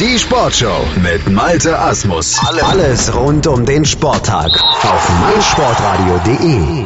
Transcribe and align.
Die 0.00 0.18
Sportshow 0.18 0.84
mit 1.02 1.30
Malte 1.30 1.78
Asmus. 1.78 2.40
Alles 2.40 3.14
rund 3.14 3.46
um 3.46 3.64
den 3.64 3.84
Sporttag 3.84 4.50
auf 4.60 5.08
meinsportradio.de. 5.20 6.84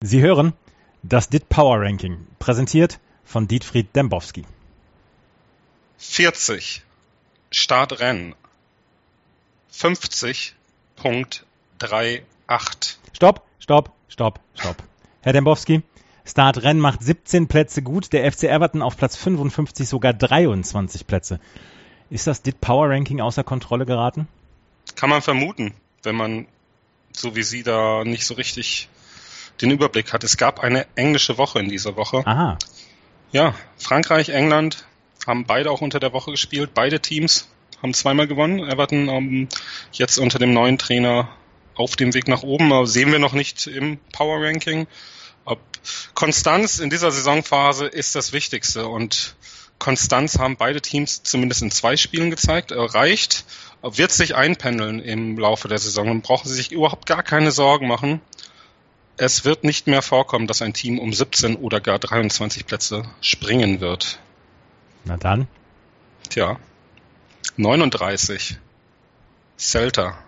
Sie 0.00 0.20
hören 0.20 0.52
das 1.02 1.28
DIT 1.28 1.48
Power 1.48 1.80
Ranking, 1.80 2.24
präsentiert 2.38 3.00
von 3.24 3.48
Dietfried 3.48 3.96
Dembowski. 3.96 4.44
40 5.98 6.82
Startrennen 7.50 8.36
50.38 9.74 12.22
Stopp, 13.12 13.42
stopp, 13.58 13.90
stopp, 14.08 14.38
stopp. 14.54 14.76
Herr 15.22 15.32
Dembowski, 15.32 15.82
Startrennen 16.24 16.80
macht 16.80 17.02
17 17.02 17.48
Plätze 17.48 17.82
gut, 17.82 18.12
der 18.12 18.30
FC 18.30 18.44
Everton 18.44 18.82
auf 18.82 18.96
Platz 18.96 19.16
55 19.16 19.88
sogar 19.88 20.12
23 20.12 21.08
Plätze. 21.08 21.40
Ist 22.10 22.26
das 22.26 22.42
DIT 22.42 22.60
Power 22.60 22.90
Ranking 22.90 23.20
außer 23.20 23.44
Kontrolle 23.44 23.86
geraten? 23.86 24.28
Kann 24.94 25.10
man 25.10 25.22
vermuten, 25.22 25.74
wenn 26.02 26.14
man 26.14 26.46
so 27.12 27.34
wie 27.34 27.42
Sie 27.42 27.62
da 27.62 28.04
nicht 28.04 28.26
so 28.26 28.34
richtig 28.34 28.88
den 29.60 29.70
Überblick 29.70 30.12
hat. 30.12 30.22
Es 30.22 30.36
gab 30.36 30.60
eine 30.60 30.86
englische 30.96 31.38
Woche 31.38 31.58
in 31.60 31.68
dieser 31.68 31.96
Woche. 31.96 32.22
Aha. 32.26 32.58
Ja, 33.32 33.54
Frankreich, 33.78 34.28
England 34.28 34.86
haben 35.26 35.44
beide 35.46 35.70
auch 35.70 35.80
unter 35.80 35.98
der 35.98 36.12
Woche 36.12 36.30
gespielt. 36.30 36.70
Beide 36.74 37.00
Teams 37.00 37.48
haben 37.82 37.94
zweimal 37.94 38.26
gewonnen. 38.26 38.60
Everton 38.60 39.08
ähm, 39.08 39.48
jetzt 39.92 40.18
unter 40.18 40.38
dem 40.38 40.52
neuen 40.52 40.78
Trainer 40.78 41.28
auf 41.74 41.96
dem 41.96 42.14
Weg 42.14 42.28
nach 42.28 42.42
oben. 42.42 42.72
Aber 42.72 42.86
sehen 42.86 43.12
wir 43.12 43.18
noch 43.18 43.32
nicht 43.32 43.66
im 43.66 43.98
Power 44.12 44.44
Ranking. 44.44 44.86
Ob 45.44 45.60
Konstanz 46.14 46.78
in 46.78 46.90
dieser 46.90 47.10
Saisonphase 47.10 47.86
ist 47.86 48.14
das 48.14 48.32
Wichtigste 48.32 48.86
und 48.88 49.36
Konstanz 49.78 50.38
haben 50.38 50.56
beide 50.56 50.80
Teams 50.80 51.22
zumindest 51.22 51.62
in 51.62 51.70
zwei 51.70 51.96
Spielen 51.96 52.30
gezeigt, 52.30 52.70
erreicht, 52.70 53.44
wird 53.82 54.10
sich 54.10 54.34
einpendeln 54.34 55.00
im 55.00 55.38
Laufe 55.38 55.68
der 55.68 55.78
Saison 55.78 56.10
und 56.10 56.22
brauchen 56.22 56.48
Sie 56.48 56.54
sich 56.54 56.72
überhaupt 56.72 57.06
gar 57.06 57.22
keine 57.22 57.52
Sorgen 57.52 57.86
machen. 57.86 58.20
Es 59.18 59.44
wird 59.44 59.64
nicht 59.64 59.86
mehr 59.86 60.02
vorkommen, 60.02 60.46
dass 60.46 60.62
ein 60.62 60.74
Team 60.74 60.98
um 60.98 61.12
17 61.12 61.56
oder 61.56 61.80
gar 61.80 61.98
23 61.98 62.66
Plätze 62.66 63.04
springen 63.20 63.80
wird. 63.80 64.20
Na 65.04 65.16
dann. 65.16 65.48
Tja. 66.28 66.58
39. 67.56 68.58
Celta. 69.56 70.18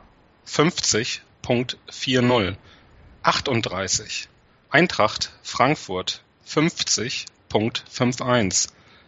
50.40. 0.47 2.57
38. 3.23 4.29
Eintracht 4.71 5.33
Frankfurt. 5.43 6.23
50.51. 6.49 8.69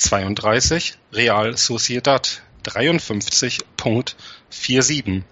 32 0.00 0.98
Real 1.12 1.56
Sociedad 1.58 2.42
53.47 2.64 5.22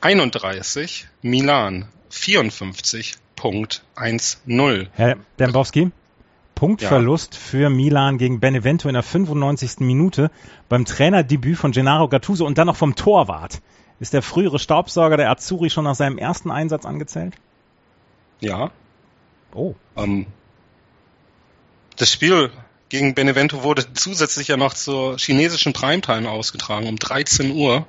31 0.00 1.08
Milan 1.22 1.86
54.10 2.10 4.38
Herr 4.92 5.16
Dembowski, 5.38 5.92
Punktverlust 6.56 7.34
ja. 7.34 7.40
für 7.40 7.70
Milan 7.70 8.18
gegen 8.18 8.40
Benevento 8.40 8.88
in 8.88 8.94
der 8.94 9.04
95. 9.04 9.78
Minute 9.80 10.32
beim 10.68 10.84
Trainerdebüt 10.84 11.56
von 11.56 11.70
Gennaro 11.70 12.08
Gattuso 12.08 12.44
und 12.44 12.58
dann 12.58 12.66
noch 12.66 12.76
vom 12.76 12.96
Torwart. 12.96 13.60
Ist 14.00 14.14
der 14.14 14.22
frühere 14.22 14.58
Staubsauger 14.58 15.16
der 15.16 15.30
Azzurri 15.30 15.70
schon 15.70 15.84
nach 15.84 15.94
seinem 15.94 16.18
ersten 16.18 16.50
Einsatz 16.50 16.84
angezählt? 16.84 17.34
Ja. 18.40 18.72
Oh. 19.54 19.76
Ähm, 19.96 20.26
das 21.96 22.12
Spiel 22.12 22.50
gegen 22.88 23.14
Benevento 23.14 23.62
wurde 23.62 23.92
zusätzlich 23.92 24.48
ja 24.48 24.56
noch 24.56 24.74
zur 24.74 25.18
chinesischen 25.18 25.72
Primetime 25.72 26.30
ausgetragen, 26.30 26.88
um 26.88 26.96
13 26.96 27.50
Uhr 27.50 27.86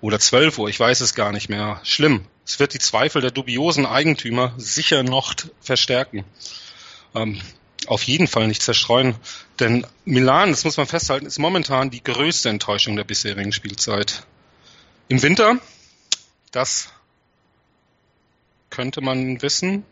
oder 0.00 0.20
12 0.20 0.58
Uhr, 0.58 0.68
ich 0.68 0.78
weiß 0.78 1.00
es 1.00 1.14
gar 1.14 1.32
nicht 1.32 1.48
mehr. 1.48 1.80
Schlimm. 1.82 2.24
Es 2.46 2.60
wird 2.60 2.72
die 2.72 2.78
Zweifel 2.78 3.20
der 3.20 3.30
dubiosen 3.30 3.84
Eigentümer 3.84 4.54
sicher 4.56 5.02
noch 5.02 5.34
verstärken. 5.60 6.24
Ähm, 7.14 7.40
auf 7.86 8.02
jeden 8.02 8.26
Fall 8.26 8.48
nicht 8.48 8.62
zerstreuen, 8.62 9.14
denn 9.60 9.86
Milan, 10.04 10.50
das 10.50 10.64
muss 10.64 10.76
man 10.76 10.86
festhalten, 10.86 11.26
ist 11.26 11.38
momentan 11.38 11.90
die 11.90 12.02
größte 12.02 12.48
Enttäuschung 12.48 12.96
der 12.96 13.04
bisherigen 13.04 13.52
Spielzeit. 13.52 14.24
Im 15.08 15.22
Winter, 15.22 15.58
das 16.52 16.90
könnte 18.70 19.00
man 19.00 19.40
wissen, 19.42 19.84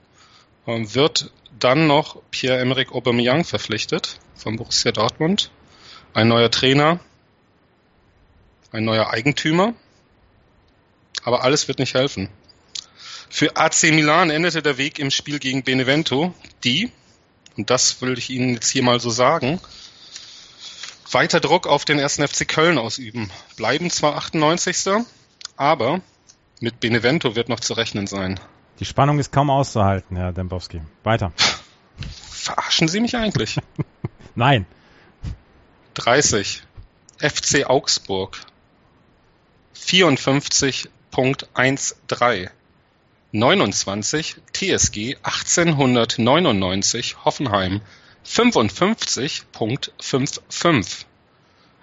wird 0.66 1.30
dann 1.58 1.86
noch 1.86 2.20
Pierre-Emerick 2.30 2.92
Aubameyang 2.92 3.44
verpflichtet 3.44 4.18
von 4.34 4.56
Borussia 4.56 4.92
Dortmund. 4.92 5.50
Ein 6.12 6.28
neuer 6.28 6.50
Trainer, 6.50 7.00
ein 8.72 8.84
neuer 8.84 9.10
Eigentümer. 9.10 9.74
Aber 11.22 11.42
alles 11.42 11.68
wird 11.68 11.78
nicht 11.78 11.94
helfen. 11.94 12.28
Für 13.28 13.56
AC 13.56 13.84
Milan 13.84 14.30
endete 14.30 14.62
der 14.62 14.78
Weg 14.78 14.98
im 14.98 15.10
Spiel 15.10 15.38
gegen 15.38 15.62
Benevento, 15.62 16.34
die, 16.62 16.92
und 17.56 17.70
das 17.70 18.00
will 18.00 18.16
ich 18.18 18.30
Ihnen 18.30 18.54
jetzt 18.54 18.70
hier 18.70 18.82
mal 18.82 19.00
so 19.00 19.10
sagen, 19.10 19.60
weiter 21.10 21.40
Druck 21.40 21.66
auf 21.66 21.84
den 21.84 21.98
ersten 21.98 22.26
FC 22.26 22.46
Köln 22.46 22.78
ausüben. 22.78 23.30
Bleiben 23.56 23.90
zwar 23.90 24.16
98. 24.16 25.04
aber 25.56 26.00
mit 26.60 26.80
Benevento 26.80 27.34
wird 27.34 27.48
noch 27.48 27.60
zu 27.60 27.74
rechnen 27.74 28.06
sein. 28.06 28.40
Die 28.78 28.84
Spannung 28.84 29.18
ist 29.18 29.32
kaum 29.32 29.48
auszuhalten, 29.48 30.16
Herr 30.16 30.32
Dembowski. 30.32 30.82
Weiter. 31.02 31.32
Verarschen 32.30 32.88
Sie 32.88 33.00
mich 33.00 33.16
eigentlich? 33.16 33.58
Nein. 34.34 34.66
30. 35.94 36.62
FC 37.18 37.64
Augsburg. 37.68 38.38
54.13. 39.74 42.50
29. 43.32 44.36
TSG 44.52 45.16
1899 45.22 47.24
Hoffenheim. 47.24 47.80
55.55. 48.26 51.06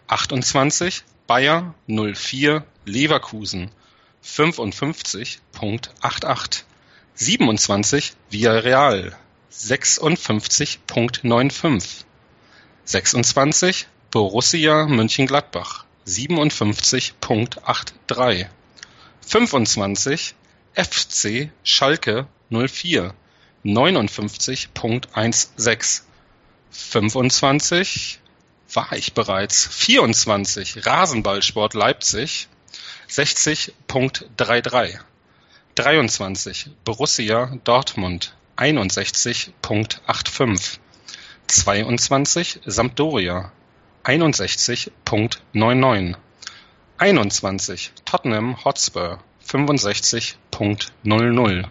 28. 0.07 1.03
Bayer 1.25 1.73
04 1.87 2.63
Leverkusen. 2.85 3.71
55.88. 4.23 6.63
27 7.15 8.13
Villarreal 8.31 9.15
56.95 9.51 12.05
26 12.85 13.85
Borussia 14.09 14.87
Mönchengladbach 14.87 15.85
57.83 16.07 18.47
25 19.25 20.35
FC 20.73 21.49
Schalke 21.63 22.27
04 22.49 23.13
59.16 23.63 26.01
25 26.71 28.19
war 28.73 28.91
ich 28.93 29.13
bereits 29.13 29.67
24 29.67 30.83
Rasenballsport 30.85 31.75
Leipzig 31.75 32.47
60.33 33.07 34.97
23 35.75 36.69
Borussia 36.85 37.49
Dortmund 37.63 38.31
61.85 38.57 40.77
22 41.47 42.59
Sampdoria 42.67 43.51
61.99 44.05 46.15
21 46.99 47.91
Tottenham 48.05 48.55
Hotspur 48.63 49.17
65.00 49.47 51.65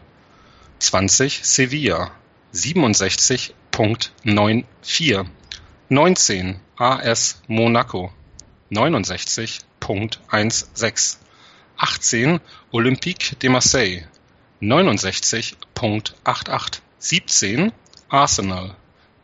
20 0.81 1.44
Sevilla 1.44 2.10
67.94 2.52 5.26
19 5.88 6.60
AS 6.76 7.40
Monaco 7.46 8.12
69.16 8.72 11.21
18 11.82 12.40
Olympique 12.73 13.34
de 13.40 13.49
Marseille 13.49 14.06
69.88 14.62 16.81
17 17.00 17.73
Arsenal 18.08 18.76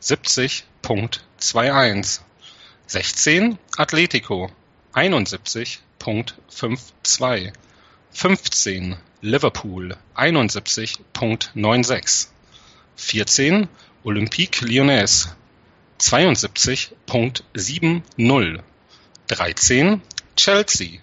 70.21 0.02 2.20
16 2.88 3.56
Atletico 3.78 4.50
71.52. 4.92 7.52
15 8.12 8.96
Liverpool 9.22 9.96
71.96. 10.16 12.28
14 12.96 13.68
Olympique 14.04 14.62
Lyonnais 14.62 15.28
72.70. 16.00 18.62
13 19.28 20.00
Chelsea 20.34 20.98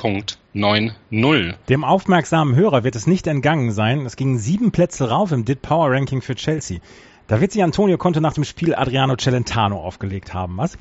72.90. 0.00 1.54
Dem 1.68 1.84
aufmerksamen 1.84 2.54
Hörer 2.54 2.84
wird 2.84 2.96
es 2.96 3.06
nicht 3.06 3.26
entgangen 3.26 3.72
sein. 3.72 4.06
Es 4.06 4.16
gingen 4.16 4.38
sieben 4.38 4.72
Plätze 4.72 5.10
rauf 5.10 5.32
im 5.32 5.44
DIT 5.44 5.62
Power 5.62 5.90
Ranking 5.90 6.22
für 6.22 6.34
Chelsea. 6.34 6.80
Da 7.28 7.40
wird 7.40 7.52
sich 7.52 7.62
Antonio 7.62 7.96
Conte 7.98 8.20
nach 8.20 8.32
dem 8.32 8.44
Spiel 8.44 8.74
Adriano 8.74 9.16
Celentano 9.16 9.80
aufgelegt 9.80 10.34
haben, 10.34 10.56
was? 10.56 10.76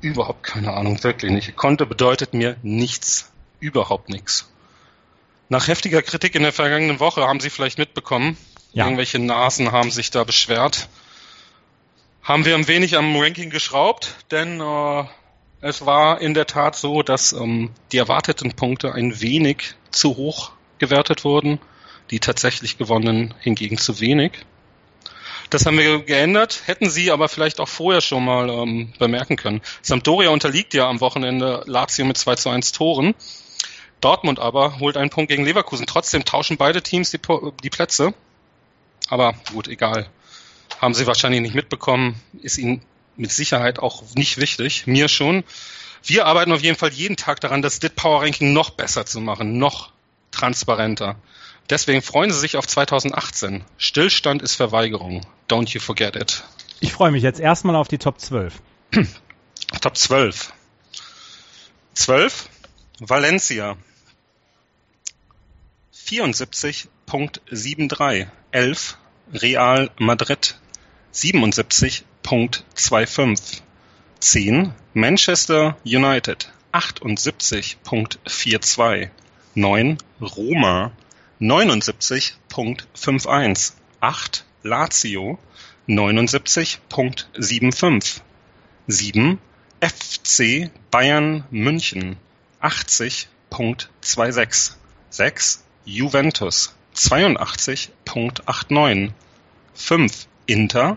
Überhaupt 0.00 0.42
keine 0.42 0.72
Ahnung, 0.72 1.02
wirklich 1.02 1.30
nicht. 1.30 1.54
Conte 1.56 1.86
bedeutet 1.86 2.34
mir 2.34 2.56
nichts. 2.62 3.30
Überhaupt 3.60 4.08
nichts. 4.08 4.50
Nach 5.48 5.68
heftiger 5.68 6.02
Kritik 6.02 6.34
in 6.34 6.42
der 6.42 6.52
vergangenen 6.52 7.00
Woche 7.00 7.22
haben 7.22 7.40
Sie 7.40 7.50
vielleicht 7.50 7.78
mitbekommen, 7.78 8.36
ja. 8.72 8.84
irgendwelche 8.84 9.18
Nasen 9.18 9.70
haben 9.70 9.90
sich 9.90 10.10
da 10.10 10.24
beschwert. 10.24 10.88
Haben 12.22 12.44
wir 12.44 12.54
ein 12.56 12.66
wenig 12.66 12.96
am 12.96 13.14
Ranking 13.16 13.50
geschraubt, 13.50 14.16
denn 14.30 14.60
äh, 14.60 15.04
es 15.64 15.86
war 15.86 16.20
in 16.20 16.34
der 16.34 16.46
Tat 16.46 16.76
so, 16.76 17.02
dass 17.02 17.32
ähm, 17.32 17.70
die 17.90 17.96
erwarteten 17.96 18.52
Punkte 18.52 18.92
ein 18.92 19.22
wenig 19.22 19.74
zu 19.90 20.16
hoch 20.16 20.52
gewertet 20.78 21.24
wurden, 21.24 21.58
die 22.10 22.20
tatsächlich 22.20 22.76
gewonnenen 22.76 23.32
hingegen 23.40 23.78
zu 23.78 23.98
wenig. 23.98 24.32
Das 25.48 25.64
haben 25.64 25.78
wir 25.78 26.02
geändert, 26.02 26.64
hätten 26.66 26.90
Sie 26.90 27.10
aber 27.10 27.30
vielleicht 27.30 27.60
auch 27.60 27.68
vorher 27.68 28.02
schon 28.02 28.26
mal 28.26 28.50
ähm, 28.50 28.92
bemerken 28.98 29.36
können. 29.36 29.62
Sampdoria 29.80 30.28
unterliegt 30.28 30.74
ja 30.74 30.86
am 30.86 31.00
Wochenende 31.00 31.62
Lazio 31.64 32.04
mit 32.04 32.18
2 32.18 32.34
zu 32.36 32.50
1 32.50 32.72
Toren. 32.72 33.14
Dortmund 34.02 34.40
aber 34.40 34.80
holt 34.80 34.98
einen 34.98 35.08
Punkt 35.08 35.30
gegen 35.30 35.46
Leverkusen. 35.46 35.86
Trotzdem 35.86 36.26
tauschen 36.26 36.58
beide 36.58 36.82
Teams 36.82 37.10
die, 37.10 37.20
die 37.62 37.70
Plätze. 37.70 38.12
Aber 39.08 39.34
gut, 39.50 39.68
egal. 39.68 40.10
Haben 40.78 40.92
Sie 40.92 41.06
wahrscheinlich 41.06 41.40
nicht 41.40 41.54
mitbekommen. 41.54 42.20
Ist 42.42 42.58
Ihnen 42.58 42.82
mit 43.16 43.32
Sicherheit 43.32 43.78
auch 43.78 44.02
nicht 44.14 44.38
wichtig. 44.38 44.86
Mir 44.86 45.08
schon. 45.08 45.44
Wir 46.02 46.26
arbeiten 46.26 46.52
auf 46.52 46.62
jeden 46.62 46.76
Fall 46.76 46.92
jeden 46.92 47.16
Tag 47.16 47.40
daran, 47.40 47.62
das 47.62 47.78
DIT 47.78 47.96
Power 47.96 48.20
Ranking 48.22 48.52
noch 48.52 48.68
besser 48.70 49.06
zu 49.06 49.20
machen, 49.20 49.56
noch 49.58 49.90
transparenter. 50.30 51.16
Deswegen 51.70 52.02
freuen 52.02 52.30
Sie 52.30 52.38
sich 52.38 52.58
auf 52.58 52.66
2018. 52.66 53.64
Stillstand 53.78 54.42
ist 54.42 54.56
Verweigerung. 54.56 55.22
Don't 55.48 55.70
you 55.70 55.80
forget 55.80 56.14
it. 56.14 56.44
Ich 56.80 56.92
freue 56.92 57.10
mich 57.10 57.22
jetzt 57.22 57.40
erstmal 57.40 57.76
auf 57.76 57.88
die 57.88 57.96
Top 57.96 58.20
12. 58.20 58.52
Top 59.80 59.96
12. 59.96 60.52
12. 61.94 62.50
Valencia. 63.00 63.78
74.73. 65.94 68.26
11. 68.50 68.98
Real 69.32 69.90
Madrid. 69.98 70.58
77.25. 72.24 73.60
10. 74.20 74.72
Manchester 74.94 75.76
United. 75.84 76.46
78.42. 76.72 79.10
9. 79.54 79.98
Roma 80.20 80.92
79.51. 81.40 83.72
8 84.00 84.44
Lazio 84.62 85.38
79.75. 85.86 88.20
7 88.88 89.38
FC 89.80 90.70
Bayern 90.90 91.44
München 91.50 92.16
80.26. 92.62 94.72
6 95.10 95.64
Juventus 95.84 96.74
82.89. 96.94 99.10
5 99.74 100.28
Inter 100.46 100.96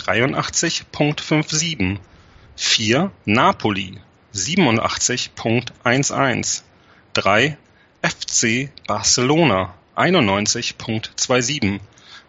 83.57. 0.00 1.98
4 2.56 3.12
Napoli 3.24 4.00
87.11. 4.34 6.62
3 7.12 7.56
FC 8.02 8.70
Barcelona 8.86 9.74
91.27, 9.96 11.80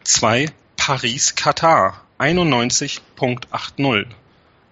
2 0.04 0.46
Paris 0.78 1.36
Katar 1.36 2.02
91.80, 2.18 4.08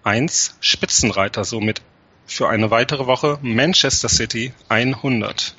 1 0.02 0.56
Spitzenreiter 0.60 1.44
somit 1.44 1.82
für 2.26 2.48
eine 2.48 2.70
weitere 2.70 3.06
Woche 3.06 3.38
Manchester 3.42 4.08
City 4.08 4.54
100. 4.68 5.54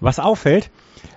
Was 0.00 0.18
auffällt, 0.18 0.70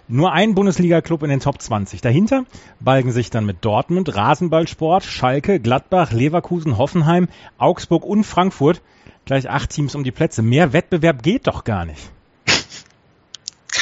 nur 0.07 0.31
ein 0.31 0.55
Bundesliga-Club 0.55 1.23
in 1.23 1.29
den 1.29 1.39
Top 1.39 1.61
20. 1.61 2.01
Dahinter 2.01 2.45
balgen 2.79 3.11
sich 3.11 3.29
dann 3.29 3.45
mit 3.45 3.63
Dortmund, 3.65 4.15
Rasenballsport, 4.15 5.03
Schalke, 5.03 5.59
Gladbach, 5.59 6.11
Leverkusen, 6.11 6.77
Hoffenheim, 6.77 7.29
Augsburg 7.57 8.05
und 8.05 8.23
Frankfurt 8.23 8.81
gleich 9.25 9.49
acht 9.49 9.69
Teams 9.69 9.95
um 9.95 10.03
die 10.03 10.11
Plätze. 10.11 10.41
Mehr 10.41 10.73
Wettbewerb 10.73 11.23
geht 11.23 11.47
doch 11.47 11.63
gar 11.63 11.85
nicht 11.85 12.11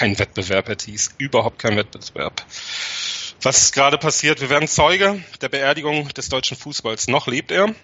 kein 0.02 0.18
Wettbewerb, 0.18 0.68
Herr 0.68 0.78
Thies. 0.78 1.14
Überhaupt 1.20 1.60
kein 1.60 1.78
Wettbewerb. 1.78 2.44
Was 3.44 3.72
gerade 3.72 4.00
passiert, 4.00 4.42
wir 4.42 4.50
werden 4.50 4.68
Zeuge 4.68 5.24
der 5.42 5.50
Beerdigung 5.50 6.08
des 6.10 6.28
deutschen 6.28 6.58
Fußballs. 6.58 7.08
Noch 7.08 7.28
lebt 7.28 7.52
er. 7.52 7.76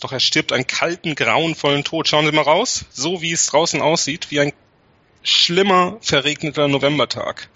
Doch 0.00 0.12
er 0.12 0.20
stirbt 0.20 0.52
einen 0.52 0.68
kalten, 0.68 1.16
grauenvollen 1.16 1.82
Tod. 1.82 2.06
Schauen 2.06 2.24
Sie 2.24 2.30
mal 2.30 2.42
raus. 2.42 2.84
So 2.90 3.20
wie 3.20 3.32
es 3.32 3.46
draußen 3.46 3.82
aussieht, 3.82 4.30
wie 4.30 4.38
ein 4.38 4.52
schlimmer, 5.22 5.98
verregneter 6.00 6.68
Novembertag. 6.68 7.48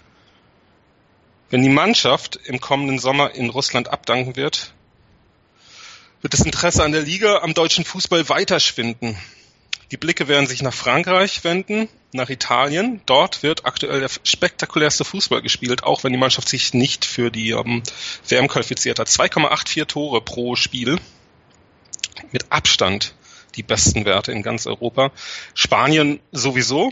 Wenn 1.49 1.61
die 1.61 1.69
Mannschaft 1.69 2.39
im 2.43 2.59
kommenden 2.59 2.99
Sommer 2.99 3.33
in 3.35 3.49
Russland 3.49 3.87
abdanken 3.87 4.35
wird, 4.35 4.73
wird 6.21 6.33
das 6.33 6.41
Interesse 6.41 6.83
an 6.83 6.91
der 6.91 7.01
Liga 7.01 7.39
am 7.39 7.53
deutschen 7.53 7.85
Fußball 7.85 8.29
weiter 8.29 8.59
schwinden. 8.59 9.17
Die 9.91 9.97
Blicke 9.97 10.27
werden 10.27 10.47
sich 10.47 10.63
nach 10.63 10.73
Frankreich 10.73 11.43
wenden, 11.43 11.87
nach 12.11 12.29
Italien. 12.29 13.01
Dort 13.05 13.43
wird 13.43 13.65
aktuell 13.65 13.99
der 13.99 14.09
spektakulärste 14.23 15.05
Fußball 15.05 15.43
gespielt, 15.43 15.83
auch 15.83 16.03
wenn 16.03 16.11
die 16.11 16.17
Mannschaft 16.17 16.49
sich 16.49 16.73
nicht 16.73 17.05
für 17.05 17.29
die 17.29 17.51
ähm, 17.51 17.83
WM 18.27 18.47
qualifiziert 18.47 18.97
hat. 18.97 19.07
2,84 19.07 19.85
Tore 19.85 20.21
pro 20.21 20.55
Spiel. 20.55 20.97
Mit 22.31 22.51
Abstand 22.51 23.13
die 23.55 23.63
besten 23.63 24.05
Werte 24.05 24.31
in 24.31 24.41
ganz 24.41 24.65
Europa. 24.65 25.11
Spanien 25.53 26.19
sowieso 26.31 26.91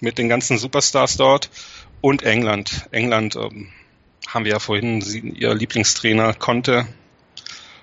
mit 0.00 0.18
den 0.18 0.28
ganzen 0.28 0.58
Superstars 0.58 1.16
dort 1.16 1.50
und 2.00 2.22
England. 2.22 2.86
England 2.90 3.36
ähm, 3.36 3.68
haben 4.26 4.44
wir 4.44 4.52
ja 4.52 4.58
vorhin, 4.58 5.00
ihr 5.00 5.54
Lieblingstrainer 5.54 6.34
Conte. 6.34 6.86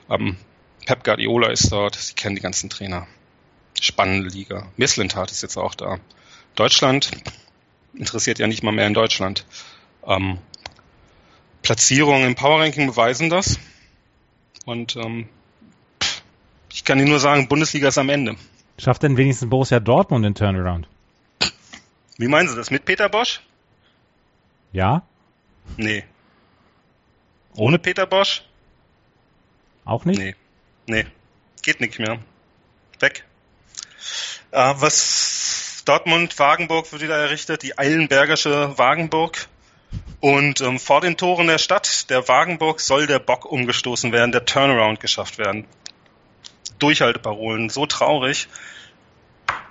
Ähm, 0.09 0.37
Pep 0.85 1.03
Guardiola 1.03 1.49
ist 1.49 1.71
dort. 1.71 1.95
Sie 1.95 2.13
kennen 2.13 2.35
die 2.35 2.41
ganzen 2.41 2.69
Trainer 2.69 3.07
spannende 3.81 4.29
Liga. 4.29 4.67
Misslintat 4.77 5.31
ist 5.31 5.41
jetzt 5.41 5.57
auch 5.57 5.75
da. 5.75 5.99
Deutschland 6.55 7.11
interessiert 7.93 8.39
ja 8.39 8.47
nicht 8.47 8.63
mal 8.63 8.71
mehr 8.71 8.87
in 8.87 8.93
Deutschland. 8.93 9.45
Ähm, 10.05 10.37
Platzierungen 11.61 12.27
im 12.27 12.35
Power 12.35 12.61
Ranking 12.61 12.87
beweisen 12.87 13.29
das. 13.29 13.59
Und 14.65 14.95
ähm, 14.95 15.27
ich 16.71 16.83
kann 16.83 16.99
Ihnen 16.99 17.09
nur 17.09 17.19
sagen, 17.19 17.47
Bundesliga 17.47 17.87
ist 17.87 17.97
am 17.97 18.09
Ende. 18.09 18.35
Schafft 18.77 19.03
denn 19.03 19.17
wenigstens 19.17 19.49
Borussia 19.49 19.79
Dortmund 19.79 20.25
den 20.25 20.35
Turnaround? 20.35 20.87
Wie 22.17 22.27
meinen 22.27 22.47
Sie 22.47 22.55
das? 22.55 22.71
Mit 22.71 22.85
Peter 22.85 23.09
Bosch? 23.09 23.41
Ja. 24.71 25.03
Nee. 25.77 26.03
Ohne 27.55 27.79
Peter 27.79 28.05
Bosch? 28.05 28.43
Auch 29.83 30.05
nicht? 30.05 30.19
Nee. 30.19 30.35
Nee. 30.87 31.05
Geht 31.61 31.79
nicht 31.79 31.99
mehr. 31.99 32.19
Weg. 32.99 33.25
Äh, 34.51 34.73
was 34.77 35.83
Dortmund, 35.85 36.37
Wagenburg 36.39 36.91
wird 36.91 37.01
wieder 37.01 37.17
errichtet, 37.17 37.63
die 37.63 37.77
Eilenbergische 37.77 38.77
Wagenburg. 38.77 39.47
Und 40.19 40.61
ähm, 40.61 40.79
vor 40.79 41.01
den 41.01 41.17
Toren 41.17 41.47
der 41.47 41.57
Stadt, 41.57 42.09
der 42.09 42.27
Wagenburg, 42.27 42.81
soll 42.81 43.05
der 43.07 43.19
Bock 43.19 43.45
umgestoßen 43.45 44.11
werden, 44.11 44.31
der 44.31 44.45
Turnaround 44.45 44.99
geschafft 44.99 45.37
werden. 45.37 45.65
Durchhalteparolen, 46.79 47.69
so 47.69 47.85
traurig. 47.85 48.47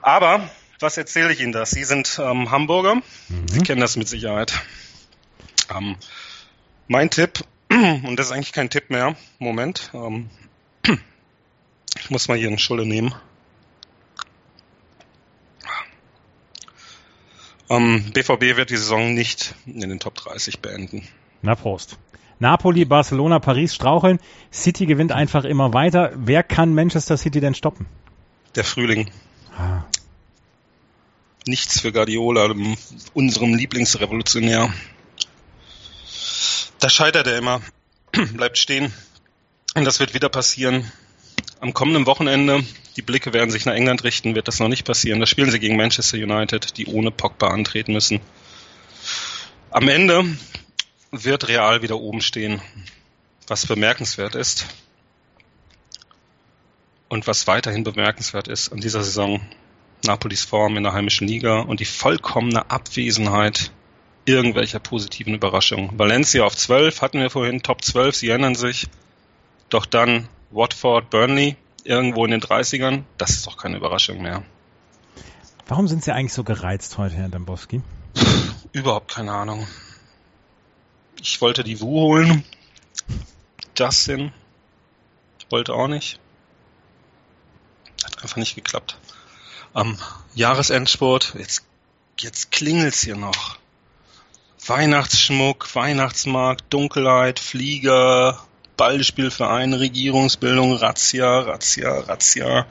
Aber, 0.00 0.48
was 0.81 0.97
erzähle 0.97 1.33
ich 1.33 1.40
Ihnen 1.40 1.52
das? 1.52 1.71
Sie 1.71 1.85
sind 1.85 2.21
ähm, 2.23 2.50
Hamburger, 2.50 2.97
mhm. 2.97 3.49
Sie 3.49 3.61
kennen 3.61 3.81
das 3.81 3.97
mit 3.97 4.09
Sicherheit. 4.09 4.61
Ähm, 5.75 5.97
mein 6.88 7.11
Tipp, 7.11 7.45
und 7.71 8.16
das 8.16 8.26
ist 8.26 8.33
eigentlich 8.33 8.52
kein 8.52 8.71
Tipp 8.71 8.90
mehr, 8.90 9.16
Moment, 9.38 9.90
ähm, 9.95 10.31
ich 11.99 12.11
muss 12.11 12.28
mal 12.28 12.37
hier 12.37 12.49
eine 12.49 12.59
Schule 12.59 12.87
nehmen. 12.87 13.14
Ähm, 17.71 18.11
BVB 18.12 18.57
wird 18.57 18.71
die 18.71 18.76
Saison 18.76 19.14
nicht 19.14 19.54
in 19.66 19.81
den 19.81 19.99
Top 19.99 20.14
30 20.16 20.61
beenden. 20.61 21.09
Na 21.43 21.54
Prost. 21.54 21.99
Napoli, 22.38 22.85
Barcelona, 22.85 23.38
Paris 23.38 23.75
straucheln. 23.75 24.19
City 24.52 24.87
gewinnt 24.87 25.12
einfach 25.12 25.45
immer 25.45 25.73
weiter. 25.73 26.12
Wer 26.14 26.43
kann 26.43 26.75
Manchester 26.75 27.16
City 27.16 27.40
denn 27.40 27.54
stoppen? 27.54 27.87
Der 28.54 28.64
Frühling. 28.64 29.11
Ah. 29.57 29.85
Nichts 31.46 31.80
für 31.80 31.92
Guardiola, 31.92 32.54
unserem 33.12 33.54
Lieblingsrevolutionär. 33.54 34.72
Da 36.78 36.88
scheitert 36.88 37.26
er 37.26 37.36
immer, 37.36 37.60
bleibt 38.32 38.56
stehen. 38.56 38.94
Und 39.74 39.84
das 39.84 40.00
wird 40.00 40.14
wieder 40.14 40.30
passieren. 40.30 40.90
Am 41.60 41.74
kommenden 41.74 42.06
Wochenende, 42.06 42.64
die 42.96 43.02
Blicke 43.02 43.34
werden 43.34 43.50
sich 43.50 43.66
nach 43.66 43.74
England 43.74 44.04
richten, 44.04 44.34
wird 44.34 44.48
das 44.48 44.58
noch 44.58 44.68
nicht 44.68 44.86
passieren. 44.86 45.20
Da 45.20 45.26
spielen 45.26 45.50
sie 45.50 45.58
gegen 45.58 45.76
Manchester 45.76 46.16
United, 46.16 46.78
die 46.78 46.86
ohne 46.86 47.10
Pogba 47.10 47.48
antreten 47.48 47.92
müssen. 47.92 48.20
Am 49.70 49.88
Ende 49.88 50.24
wird 51.10 51.48
Real 51.48 51.82
wieder 51.82 51.98
oben 51.98 52.22
stehen, 52.22 52.62
was 53.48 53.66
bemerkenswert 53.66 54.34
ist. 54.34 54.66
Und 57.08 57.26
was 57.26 57.46
weiterhin 57.46 57.84
bemerkenswert 57.84 58.48
ist 58.48 58.72
an 58.72 58.80
dieser 58.80 59.04
Saison, 59.04 59.40
Napolis 60.04 60.44
Form 60.44 60.76
in 60.76 60.82
der 60.82 60.92
heimischen 60.92 61.28
Liga 61.28 61.61
und 61.61 61.80
die 61.80 61.84
vollkommene 61.84 62.70
Abwesenheit 62.70 63.73
irgendwelcher 64.25 64.78
positiven 64.78 65.34
Überraschungen. 65.34 65.99
Valencia 65.99 66.44
auf 66.44 66.56
12 66.56 67.02
hatten 67.02 67.20
wir 67.20 67.30
vorhin, 67.30 67.62
Top 67.62 67.84
12, 67.84 68.16
sie 68.16 68.30
ändern 68.30 68.54
sich. 68.54 68.88
Doch 69.68 69.87
dann 69.87 70.28
Watford, 70.50 71.11
Burnley 71.11 71.56
irgendwo 71.84 72.25
in 72.25 72.30
den 72.30 72.40
30ern, 72.40 73.02
das 73.18 73.30
ist 73.30 73.46
doch 73.46 73.56
keine 73.56 73.76
Überraschung 73.76 74.23
mehr. 74.23 74.42
Warum 75.66 75.88
sind 75.88 76.04
Sie 76.04 76.12
eigentlich 76.12 76.32
so 76.32 76.44
gereizt 76.44 76.99
heute, 76.99 77.14
Herr 77.16 77.28
Dembowski? 77.28 77.82
Überhaupt 78.73 79.11
keine 79.11 79.32
Ahnung. 79.32 79.66
Ich 81.20 81.40
wollte 81.40 81.64
die 81.64 81.80
Wu 81.80 82.00
holen. 82.00 82.44
Justin 83.76 84.32
wollte 85.50 85.73
auch 85.73 85.88
nicht. 85.88 86.20
Hat 88.04 88.23
einfach 88.23 88.37
nicht 88.37 88.54
geklappt. 88.54 88.99
Am 89.75 89.99
Jahresendsport, 90.37 91.35
jetzt, 91.37 91.64
jetzt 92.21 92.52
klingelt's 92.52 93.02
hier 93.02 93.16
noch. 93.16 93.59
Weihnachtsschmuck, 94.64 95.75
Weihnachtsmarkt, 95.75 96.62
Dunkelheit, 96.71 97.40
Flieger, 97.40 98.38
Ballspielverein, 98.76 99.73
Regierungsbildung, 99.73 100.75
Razzia, 100.75 101.40
Razzia, 101.40 101.90
Razzia. 101.90 102.66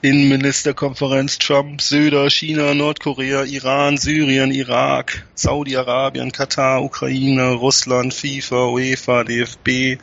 Innenministerkonferenz 0.00 1.36
Trump, 1.36 1.82
Söder, 1.82 2.30
China, 2.30 2.72
Nordkorea, 2.72 3.44
Iran, 3.44 3.98
Syrien, 3.98 4.50
Irak, 4.50 5.26
Saudi-Arabien, 5.34 6.32
Katar, 6.32 6.82
Ukraine, 6.82 7.52
Russland, 7.52 8.14
FIFA, 8.14 8.68
UEFA, 8.68 9.24
DFB, 9.24 9.98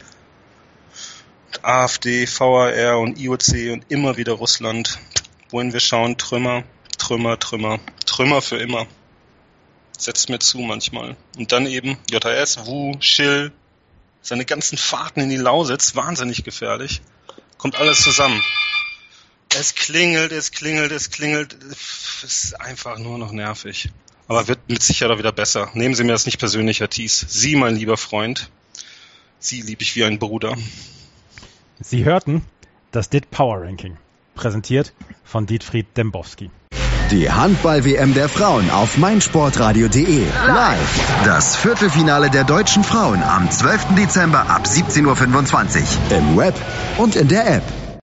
AfD, 1.63 2.27
VAR 2.27 2.99
und 2.99 3.19
IOC 3.19 3.73
und 3.73 3.85
immer 3.89 4.17
wieder 4.17 4.33
Russland. 4.33 4.99
Wohin 5.49 5.73
wir 5.73 5.79
schauen, 5.79 6.17
Trümmer, 6.17 6.63
Trümmer, 6.97 7.39
Trümmer, 7.39 7.79
Trümmer 8.05 8.41
für 8.41 8.57
immer. 8.57 8.87
Setzt 9.97 10.29
mir 10.29 10.39
zu 10.39 10.59
manchmal. 10.59 11.15
Und 11.37 11.51
dann 11.51 11.65
eben 11.65 11.97
JS, 12.09 12.65
Wu, 12.65 12.95
Schill, 12.99 13.51
seine 14.21 14.45
ganzen 14.45 14.77
Fahrten 14.77 15.21
in 15.21 15.29
die 15.29 15.37
Lausitz, 15.37 15.95
wahnsinnig 15.95 16.43
gefährlich. 16.43 17.01
Kommt 17.57 17.75
alles 17.75 18.03
zusammen. 18.03 18.41
Es 19.55 19.73
klingelt, 19.73 20.31
es 20.31 20.51
klingelt, 20.51 20.91
es 20.91 21.09
klingelt. 21.09 21.57
Ist 22.23 22.59
einfach 22.59 22.99
nur 22.99 23.17
noch 23.17 23.31
nervig. 23.31 23.89
Aber 24.27 24.47
wird 24.47 24.59
mit 24.67 24.83
Sicherheit 24.83 25.17
wieder 25.17 25.31
besser. 25.31 25.69
Nehmen 25.73 25.95
Sie 25.95 26.03
mir 26.03 26.11
das 26.11 26.25
nicht 26.25 26.37
persönlich, 26.37 26.81
Herr 26.81 26.89
Thies. 26.89 27.25
Sie, 27.29 27.55
mein 27.55 27.77
lieber 27.77 27.97
Freund, 27.97 28.49
Sie 29.39 29.61
liebe 29.61 29.83
ich 29.83 29.95
wie 29.95 30.03
ein 30.03 30.19
Bruder. 30.19 30.57
Sie 31.79 32.03
hörten 32.03 32.43
das 32.91 33.09
DIT 33.09 33.31
Power 33.31 33.61
Ranking, 33.61 33.97
präsentiert 34.37 34.93
von 35.23 35.45
Dietfried 35.45 35.97
Dembowski. 35.97 36.49
Die 37.11 37.31
Handball-WM 37.31 38.13
der 38.13 38.27
Frauen 38.27 38.69
auf 38.69 38.97
meinsportradio.de. 38.97 40.25
Live. 40.47 41.23
Das 41.23 41.55
Viertelfinale 41.55 42.29
der 42.29 42.43
deutschen 42.43 42.83
Frauen 42.83 43.23
am 43.23 43.49
12. 43.49 43.95
Dezember 43.95 44.49
ab 44.49 44.65
17.25 44.65 45.03
Uhr. 46.11 46.17
Im 46.17 46.37
Web 46.37 46.55
und 46.97 47.15
in 47.15 47.27
der 47.29 47.57
App. 47.57 47.86